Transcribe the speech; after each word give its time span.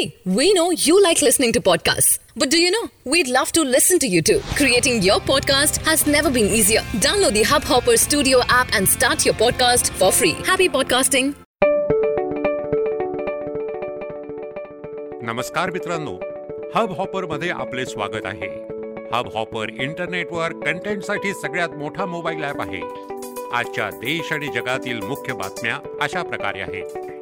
Hey, 0.00 0.16
we 0.24 0.54
know 0.54 0.70
you 0.70 1.02
like 1.02 1.20
listening 1.20 1.52
to 1.52 1.60
podcasts. 1.60 2.18
But 2.34 2.50
do 2.50 2.58
you 2.58 2.70
know? 2.70 2.88
We'd 3.04 3.28
love 3.28 3.52
to 3.52 3.62
listen 3.62 3.98
to 3.98 4.06
you 4.06 4.22
too. 4.22 4.40
Creating 4.56 5.02
your 5.02 5.18
podcast 5.20 5.76
has 5.88 6.06
never 6.06 6.30
been 6.30 6.46
easier. 6.46 6.80
Download 7.06 7.34
the 7.34 7.42
Hubhopper 7.42 7.98
Studio 7.98 8.40
app 8.48 8.72
and 8.72 8.88
start 8.88 9.26
your 9.26 9.34
podcast 9.34 9.90
for 9.90 10.10
free. 10.10 10.32
Happy 10.46 10.68
podcasting. 10.76 11.32
नमस्कार 15.22 15.70
मित्रांनो 15.70 16.18
hub 16.76 16.92
हॉपरमध्ये 16.98 17.50
आपले 17.50 17.84
स्वागत 17.86 18.26
आहे 18.26 18.48
hub 19.14 19.30
hopper 19.34 19.70
इंटरनेटवर 19.80 20.52
कंटेंटसाठी 20.64 21.34
सगळ्यात 21.42 21.76
मोठा 21.78 22.06
mobile 22.06 22.44
app 22.44 22.60
आहे 22.60 22.80
आजच्या 23.52 23.90
देश 24.00 24.32
आणि 24.32 24.48
जगातील 24.54 25.00
मुख्य 25.04 25.34
बातम्या 25.42 25.78
अशा 26.00 26.22
प्रकारे 26.22 26.60
आहेत 26.60 27.19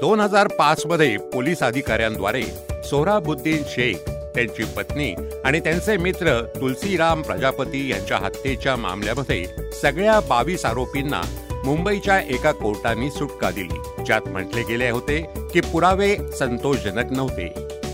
दोन 0.00 0.20
हजार 0.20 0.48
पाच 0.48 0.84
मध्ये 0.86 1.16
पोलीस 1.32 1.62
अधिकाऱ्यांद्वारे 1.62 2.42
सोहराबुद्दीन 2.88 3.62
शेख 3.68 4.08
त्यांची 4.34 4.64
पत्नी 4.76 5.12
आणि 5.44 5.60
त्यांचे 5.60 5.96
मित्र 5.96 6.40
तुलसीराम 6.54 7.22
प्रजापती 7.22 7.86
यांच्या 7.90 8.18
हत्येच्या 8.18 8.76
मामल्यामध्ये 8.76 9.44
सगळ्या 9.82 10.18
बावीस 10.28 10.64
आरोपींना 10.66 11.20
मुंबईच्या 11.64 12.18
एका 12.30 12.52
कोर्टाने 12.52 13.10
सुटका 13.10 13.50
दिली. 13.50 14.04
ज्यात 14.06 14.28
म्हटले 14.28 14.62
गेले 14.68 14.90
होते 14.90 15.20
की 15.52 15.60
पुरावे 15.60 16.14
संतोषजनक 16.38 17.12
नव्हते 17.12 17.52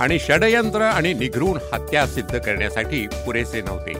आणि 0.00 0.18
षडयंत्र 0.18 0.82
आणि 0.82 1.12
निघरून 1.14 1.58
हत्या 1.72 2.06
सिद्ध 2.06 2.36
करण्यासाठी 2.36 3.06
पुरेसे 3.26 3.60
नव्हते. 3.60 3.94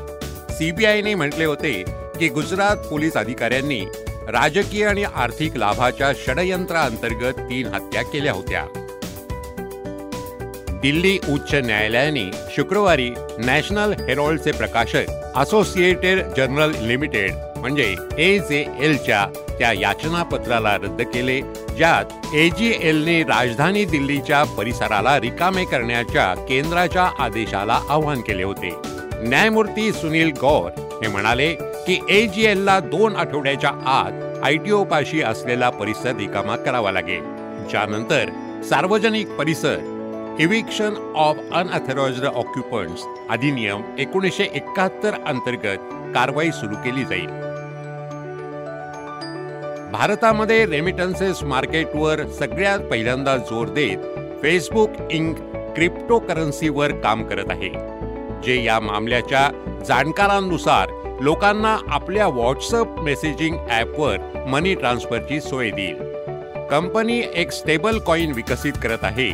सीबीआयने 0.54 1.14
म्हटले 1.14 1.44
होते 1.44 1.72
की 2.18 2.28
गुजरात 2.28 2.86
पोलीस 2.90 3.16
अधिकाऱ्यांनी 3.16 3.84
राजकीय 4.30 4.84
आणि 4.86 5.04
आर्थिक 5.04 5.56
लाभाच्या 5.56 6.12
षडयंत्राअंतर्गत 6.26 7.38
तीन 7.40 7.66
हत्या 7.66 8.02
केल्या 8.02 8.32
होत्या. 8.32 8.64
दिल्ली 10.82 11.18
उच्च 11.28 11.54
न्यायालयाने 11.54 12.30
शुक्रवारी 12.56 13.10
नॅशनल 13.38 13.92
हेरॉल्डचे 13.92 14.52
प्रकाशक 14.52 15.10
असोसिएटेड 15.36 16.18
जर्नल 16.36 16.72
लिमिटेड 16.82 17.32
म्हणजे 17.56 17.94
ए 18.18 18.38
जे 18.38 18.64
एलच्या 18.80 19.26
त्या 19.58 19.72
याचनापत्राला 19.72 20.76
रद्द 20.76 21.02
केले 21.02 21.40
ज्यात 21.76 22.34
एजीएलने 22.34 23.22
राजधानी 23.22 23.84
दिल्लीच्या 23.84 24.44
परिसराला 24.44 25.20
रिकामे 25.20 25.64
करण्याच्या 25.64 26.34
केंद्राच्या 26.48 27.10
आदेशाला 27.18 27.80
आवाहन 27.88 28.20
केले 28.20 28.42
होते. 28.42 28.74
न्यायमूर्ती 29.22 29.92
सुनील 29.92 30.30
गौर 30.40 30.70
हे 31.02 31.08
म्हणाले 31.08 31.54
की 31.88 31.98
एजीएलला 32.10 32.80
दोन 32.80 33.16
आठवड्याच्या 33.16 33.70
आत 33.70 34.44
आयटीओ 34.44 34.84
पाशी 34.84 35.22
असलेला 35.22 35.70
परिसर 35.70 36.16
रिकामा 36.16 36.56
करावा 36.56 36.92
लागेल. 36.92 37.22
ज्यानंतर 37.70 38.30
सार्वजनिक 38.64 39.28
परिसर 39.28 39.76
इव्हिक्शन 40.40 41.12
ऑफ 41.16 41.36
अनअथॉराइज्ड 41.52 42.24
ऑक्युपंट्स 42.24 43.02
अधिनियम 43.30 43.80
एकोणीसशे 43.98 44.44
एकाहत्तर 44.54 45.14
अंतर्गत 45.26 45.88
कारवाई 46.14 46.50
सुरू 46.50 46.74
केली 46.74 47.04
जाईल. 47.04 47.26
भारतामध्ये 49.92 50.66
रेमिटन्सेस 50.66 51.42
मार्केटवर 51.42 52.26
सगळ्यात 52.26 52.78
पहिल्यांदा 52.78 53.36
जोर 53.36 53.68
देत 53.68 53.98
फेसबुक 54.42 54.90
इंक 55.10 55.38
क्रिप्टो 55.74 56.18
करन्सीवर 56.18 56.92
काम 56.92 57.24
करत 57.24 57.50
आहे. 57.50 57.70
जे 58.42 58.62
या 58.64 58.80
मामल्याच्या 58.80 59.50
जाणकारांनुसार 59.86 60.88
लोकांना 61.20 61.76
आपल्या 61.88 62.26
व्हॉट्सअप 62.28 62.98
मेसेजिंग 63.00 63.56
ॲपवर 63.70 64.44
मनी 64.48 64.74
ट्रान्सफरची 64.74 65.40
सोय 65.40 65.70
देईल. 65.70 65.96
कंपनी 66.70 67.20
एक 67.34 67.52
स्टेबल 67.52 67.98
कॉईन 67.98 68.32
विकसित 68.32 68.72
करत 68.82 69.04
आहे 69.04 69.30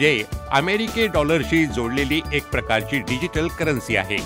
जे 0.00 0.22
अमेरिकी 0.50 1.06
डॉलरशी 1.06 1.64
जोडलेली 1.66 2.20
एक 2.32 2.46
प्रकारची 2.50 2.98
डिजिटल 2.98 3.48
करन्सी 3.48 3.96
आहे. 3.96 4.16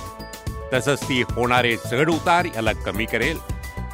तसंच 0.72 1.02
ती 1.02 1.22
होणारे 1.30 1.77
चढ 1.77 2.10
उतार 2.10 2.44
याला 2.55 2.72
कमी 2.86 3.05
करेल. 3.05 3.38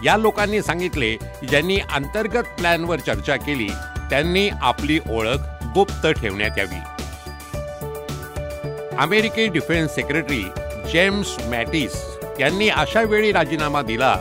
या 0.04 0.16
लोकांनी 0.16 0.62
सांगितले 0.62 1.14
ज्यांनी 1.48 1.78
अंतर्गत 1.92 2.54
प्लॅनवर 2.58 2.98
चर्चा 2.98 3.36
केली 3.36 3.68
त्यांनी 4.10 4.48
आपली 4.48 4.98
ओळख 5.10 5.48
गुप्त 5.74 6.06
ठेवण्यात 6.20 6.58
यावी. 6.58 6.80
अमेरिकी 8.98 9.46
डिफेन्स 9.46 9.94
सेक्रेटरी 9.94 10.42
जेम्स 10.92 11.36
मॅटिस 11.48 11.96
यांनी 12.40 12.68
अशा 12.68 13.02
वेळी 13.02 13.32
राजीनामा 13.32 13.82
दिला 13.82 14.16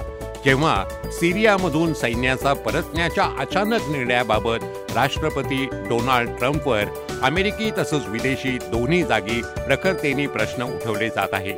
जेव्हा 0.45 0.83
सिरियामधून 1.11 1.93
सैन्याचा 1.93 2.53
परतण्याच्या 2.53 3.23
अचानक 3.39 3.89
निर्णयाबाबत 3.89 4.63
राष्ट्रपती 4.95 5.65
डोनाल्ड 5.73 6.29
ट्रम्पवर 6.29 6.83
अमेरिकी 7.21 7.71
तसंच 7.77 8.07
विदेशी 8.07 8.57
दोन्ही 8.71 9.03
जागी 9.03 9.41
प्रखरतेने 9.41 10.27
प्रश्न 10.27 10.63
उठवले 10.63 11.09
जात 11.09 11.33
आहे. 11.33 11.53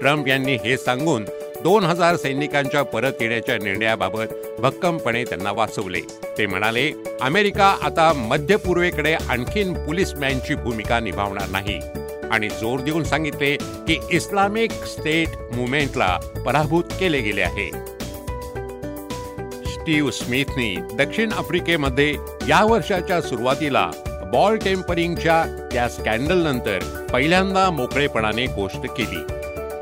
ट्रम्प 0.00 0.28
यांनी 0.28 0.54
हे 0.54 0.76
सांगून 0.76 1.24
दोन 1.62 1.84
हजार 1.84 2.16
सैनिकांच्या 2.16 2.82
परत 2.82 3.12
येण्याच्या 3.20 3.58
निर्णयाबाबत 3.58 4.60
भक्कमपणे 4.60 5.24
त्यांना 5.24 5.52
वाचवले. 5.52 6.00
ते 6.38 6.46
म्हणाले 6.46 6.90
अमेरिका 7.20 7.76
आता 7.82 8.12
मध्य 8.12 8.56
पूर्वेकडे 8.56 9.14
आणखीन 9.14 9.74
पोलीसमॅनची 9.74 10.54
भूमिका 10.54 11.00
निभावणार 11.00 11.48
नाही. 11.48 11.80
आणि 12.32 12.48
जोर 12.48 12.80
देऊन 12.80 13.04
सांगितले 13.04 13.56
की 13.56 13.98
इस्लामिक 14.10 14.72
स्टेट 14.72 15.28
मुवमेंटला 15.54 16.18
पराभूत 16.46 16.84
केले 17.00 17.20
गेले 17.20 17.42
आहे. 17.42 17.70
स्टीव्ह 19.66 20.10
स्मिथनी 20.10 20.76
दक्षिण 20.92 21.32
आफ्रिकेमध्ये 21.32 22.14
या 22.48 22.64
वर्षाच्या 22.64 23.20
सुरुवातीला 23.20 23.90
बॉल 24.32 24.56
टेम्परिंगच्या 24.56 25.68
त्या 25.72 25.88
स्कॅन्डल 25.88 26.38
नंतर 26.38 27.06
पहिल्यांदा 27.12 27.70
मोकळेपणाने 27.70 28.46
गोष्ट 28.46 28.86
केली. 28.86 29.22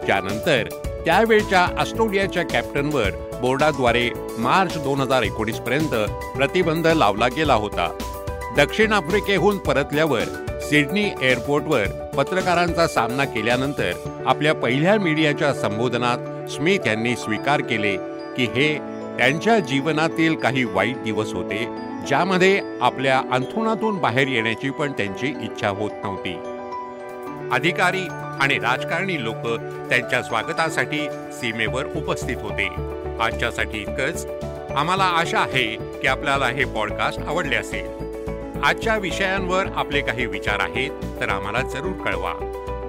त्यानंतर 0.06 0.68
त्यावेळच्या 1.04 1.66
ऑस्ट्रेलियाच्या 1.78 2.42
कॅप्टनवर 2.42 3.10
बोर्डाद्वारे 3.40 4.10
मार्च 4.38 4.82
दोन 4.82 5.00
हजार 5.00 5.22
एकोणीस 5.22 5.56
पर्यंत 5.56 5.94
प्रतिबंध 6.36 6.86
लावला 6.86 7.28
गेला 7.28 7.54
होता. 7.54 7.88
दक्षिण 8.56 8.92
आफ्रिकेहून 8.92 9.58
परतल्यावर 9.58 10.24
सिडनी 10.70 11.10
एअरपोर्टवर 11.22 11.86
पत्रकारांचा 12.16 12.86
सामना 12.86 13.24
केल्यानंतर 13.24 13.92
आपल्या 14.26 14.54
पहिल्या 14.54 14.98
मीडियाच्या 14.98 15.54
संबोधनात 15.54 16.50
स्मिथ 16.50 16.86
यांनी 16.86 17.16
स्वीकार 17.16 17.60
केले 17.60 17.96
की 18.36 18.44
हे 18.44 18.78
त्यांच्या 19.18 19.58
जीवनातील 19.58 20.34
काही 20.34 20.64
वाईट 20.64 20.96
दिवस 20.96 21.32
होते 21.32 21.68
ज्यामध्ये 22.08 22.60
आपल्या 22.80 23.22
अंथरुणातून 23.32 23.98
बाहेर 23.98 24.28
येण्याची 24.28 24.70
पण 24.70 24.92
त्यांची 24.92 25.34
इच्छा 25.42 25.68
होत 25.68 25.90
नव्हती. 26.04 26.34
अधिकारी 27.52 28.06
आणि 28.40 28.58
राजकारणी 28.58 29.24
लोक 29.24 29.46
त्यांच्या 29.88 30.22
स्वागतासाठी 30.22 31.06
सीमेवर 31.32 31.86
उपस्थित 31.96 32.36
होते. 32.40 32.68
आजच्यासाठी 33.20 33.78
इतकंच. 33.78 34.26
आम्हाला 34.76 35.04
आशा 35.04 35.38
आहे 35.38 35.76
की 35.76 36.06
आपल्याला 36.06 36.46
हे 36.46 36.64
पॉडकास्ट 36.64 37.20
आवडले 37.20 37.56
असेल. 37.56 38.09
आजच्या 38.64 38.96
विषयांवर 38.96 39.66
आपले 39.76 40.00
काही 40.00 40.26
विचार 40.26 40.58
आहेत 40.60 40.90
तर 41.20 41.28
आम्हाला 41.28 41.60
जरूर 41.62 41.92
कळवा. 41.92 42.32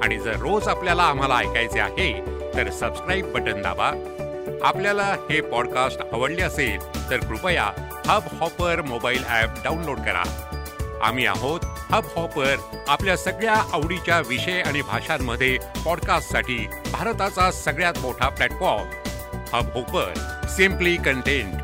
आणि 0.03 0.17
जर 0.17 0.31
रोज 0.31 0.67
आपल्याला 0.67 1.03
आम्हाला 1.03 1.37
ऐकायचे 1.37 1.79
आहे 1.79 2.21
तर 2.53 2.69
सबस्क्राईब 2.69 3.25
बटन 3.25 3.61
दाबा. 3.61 3.91
आपल्याला 4.63 5.03
हे 5.03 5.41
पॉडकास्ट 5.41 5.99
आवडले 6.13 6.41
असेल 6.41 7.09
तर 7.09 7.17
कृपया 7.17 7.71
hub 8.07 8.21
hopper 8.39 8.81
mobile 8.81 9.23
app 9.27 9.49
download 9.63 9.97
करा. 9.97 10.23
आम्ही 11.03 11.25
आहोत 11.25 11.59
हब 11.63 12.03
हॉपर 12.15 12.55
आपल्या 12.87 13.17
सगळ्या 13.17 13.55
आवडीच्या 13.73 14.19
विषय 14.19 14.61
आणि 14.61 14.81
भाषांमध्ये 14.81 15.57
पॉडकास्टसाठी 15.85 16.67
भारताचा 16.91 17.51
सगळ्यात 17.51 17.93
मोठा 17.99 18.29
platform 18.29 18.87
hub 19.53 19.77
hopper 19.77 20.13
simply 20.47 20.95
content 20.95 21.60